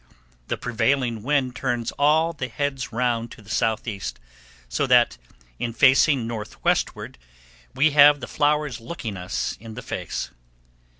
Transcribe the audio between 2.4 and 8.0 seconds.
heads round to the southeast, so that in facing northwestward we